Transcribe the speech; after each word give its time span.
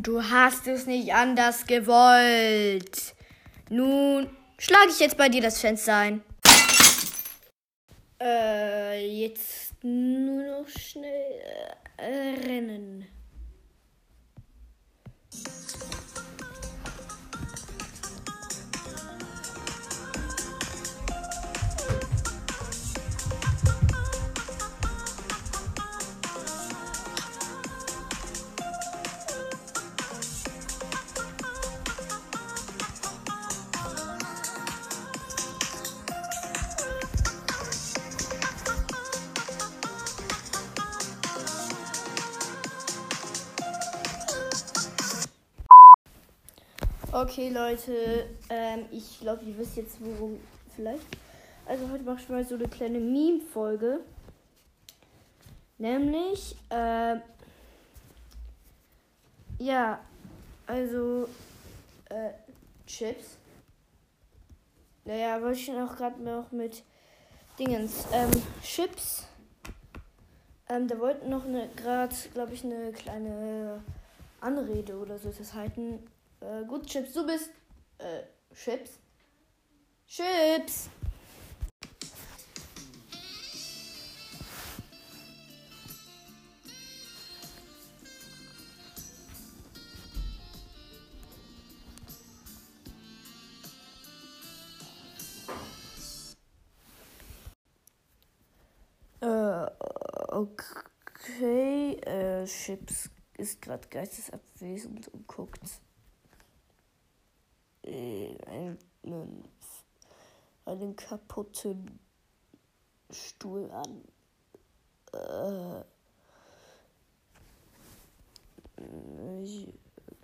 Du 0.00 0.22
hast 0.22 0.68
es 0.68 0.86
nicht 0.86 1.12
anders 1.12 1.66
gewollt. 1.66 3.16
Nun 3.68 4.30
schlage 4.56 4.90
ich 4.90 5.00
jetzt 5.00 5.16
bei 5.16 5.28
dir 5.28 5.42
das 5.42 5.60
Fenster 5.60 5.96
ein. 5.96 6.22
Äh, 8.22 9.04
jetzt 9.24 9.82
nur 9.82 10.44
noch 10.44 10.68
schnell 10.68 11.42
äh, 11.96 12.46
rennen. 12.46 13.08
Okay, 47.20 47.48
Leute, 47.48 48.26
ähm, 48.48 48.84
ich 48.92 49.18
glaube, 49.18 49.44
ihr 49.44 49.58
wisst 49.58 49.76
jetzt, 49.76 49.96
worum 49.98 50.38
vielleicht. 50.76 51.04
Also 51.66 51.90
heute 51.90 52.04
mache 52.04 52.20
ich 52.20 52.28
mal 52.28 52.44
so 52.44 52.54
eine 52.54 52.68
kleine 52.68 53.00
Meme-Folge. 53.00 53.98
Nämlich, 55.78 56.54
äh, 56.70 57.16
ja, 59.58 59.98
also, 60.68 61.28
äh, 62.08 62.30
Chips. 62.86 63.36
Naja, 65.04 65.42
wollte 65.42 65.58
ich 65.58 65.72
auch 65.72 65.96
gerade 65.96 66.22
noch 66.22 66.52
mit 66.52 66.84
Dingens, 67.58 68.06
ähm, 68.12 68.30
Chips. 68.62 69.26
Ähm, 70.68 70.86
da 70.86 70.96
wollten 71.00 71.30
noch 71.30 71.46
eine, 71.46 71.68
gerade, 71.74 72.14
glaube 72.32 72.54
ich, 72.54 72.62
eine 72.62 72.92
kleine 72.92 73.82
Anrede 74.40 74.96
oder 74.96 75.18
so 75.18 75.32
das 75.36 75.54
halten 75.54 75.98
äh, 76.40 76.64
gut, 76.64 76.86
Chips, 76.86 77.12
du 77.12 77.26
bist. 77.26 77.50
Äh, 77.98 78.22
Chips? 78.54 78.98
Chips! 80.06 80.88
Äh, 99.20 99.66
okay, 100.28 101.94
äh, 102.06 102.46
Chips 102.46 103.10
ist 103.36 103.60
gerade 103.60 103.86
geistesabwesend 103.88 105.08
und 105.08 105.26
guckt 105.26 105.60
einen, 109.08 109.48
einen 110.68 110.96
kaputten 110.96 111.98
Stuhl 113.10 113.70
an. 113.70 114.04
Äh, 115.12 115.84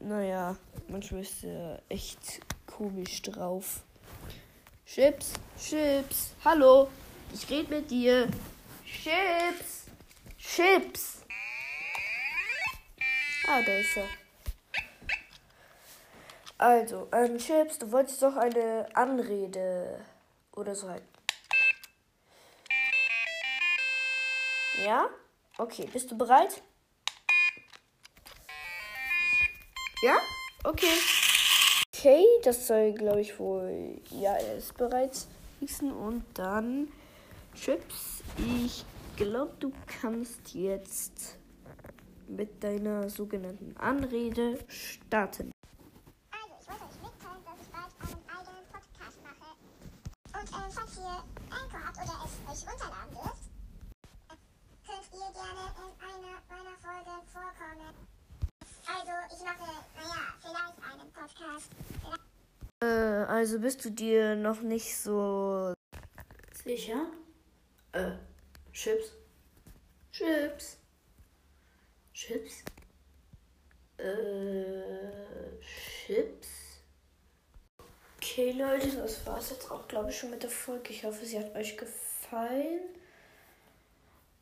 naja, 0.00 0.56
manchmal 0.88 1.22
ist 1.22 1.44
er 1.44 1.82
echt 1.88 2.40
komisch 2.66 3.22
drauf. 3.22 3.82
Chips, 4.84 5.32
Chips, 5.58 6.34
hallo, 6.44 6.88
ich 7.32 7.48
rede 7.48 7.76
mit 7.76 7.90
dir. 7.90 8.28
Chips, 8.84 9.86
Chips. 10.36 11.24
Ah, 13.48 13.62
da 13.62 13.72
ist 13.72 13.96
er. 13.96 14.08
Also, 16.58 17.08
ähm, 17.12 17.38
Chips, 17.38 17.78
du 17.78 17.90
wolltest 17.90 18.22
doch 18.22 18.36
eine 18.36 18.86
Anrede 18.94 20.04
oder 20.56 20.74
so 20.74 20.88
halten. 20.88 21.08
Ja? 24.84 25.08
Okay, 25.58 25.88
bist 25.92 26.10
du 26.10 26.18
bereit? 26.18 26.62
Ja? 30.02 30.16
Okay. 30.64 30.98
Okay, 31.96 32.24
das 32.42 32.66
soll, 32.66 32.92
glaube 32.92 33.20
ich, 33.20 33.38
wohl. 33.38 34.00
Ja, 34.10 34.34
er 34.34 34.56
ist 34.56 34.76
bereits. 34.76 35.28
Und 35.80 36.24
dann, 36.34 36.88
Chips, 37.54 38.22
ich 38.36 38.84
glaube, 39.16 39.54
du 39.58 39.72
kannst 39.86 40.52
jetzt 40.52 41.38
mit 42.28 42.62
deiner 42.62 43.08
sogenannten 43.08 43.74
Anrede 43.78 44.58
starten. 44.68 45.53
Euch 52.54 52.66
runterladen 52.68 53.10
dürft, 53.14 53.44
könnt 54.86 55.08
ihr 55.12 55.32
gerne 55.32 55.64
in 55.80 55.90
einer 56.00 56.36
meiner 56.48 56.76
Folgen 56.78 57.18
vorkommen. 57.32 57.94
Also, 58.86 59.14
ich 59.34 59.42
mache, 59.42 59.66
naja, 59.96 60.24
vielleicht 60.40 60.78
einen 60.92 61.10
Podcast. 61.12 61.70
Äh, 62.80 62.86
also 62.86 63.58
bist 63.58 63.84
du 63.84 63.90
dir 63.90 64.36
noch 64.36 64.60
nicht 64.60 64.96
so 64.96 65.72
sicher? 66.64 67.06
Äh, 67.92 68.12
Chips? 68.72 69.12
Chips? 70.12 70.78
Chips? 72.12 72.64
Äh, 73.96 75.60
Chips? 75.60 76.43
Okay, 78.36 78.50
Leute, 78.50 78.88
das 78.96 79.24
war's 79.26 79.50
jetzt 79.50 79.70
auch, 79.70 79.86
glaube 79.86 80.10
ich, 80.10 80.18
schon 80.18 80.30
mit 80.30 80.42
der 80.42 80.50
Folge. 80.50 80.90
Ich 80.90 81.04
hoffe, 81.04 81.24
sie 81.24 81.38
hat 81.38 81.54
euch 81.54 81.76
gefallen 81.76 82.04
gefallen. 82.24 82.80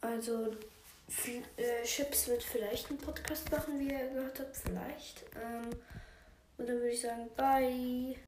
Also, 0.01 0.53
äh, 1.57 1.85
Chips 1.85 2.29
wird 2.29 2.43
vielleicht 2.43 2.89
einen 2.91 2.99
Podcast 2.99 3.51
machen, 3.51 3.79
wie 3.79 3.93
ihr 3.93 4.09
gehört 4.09 4.41
habt. 4.41 4.57
Vielleicht. 4.57 5.25
Ähm, 5.41 5.71
und 6.59 6.69
dann 6.69 6.77
würde 6.77 6.91
ich 6.91 7.01
sagen, 7.01 7.29
bye. 7.37 8.17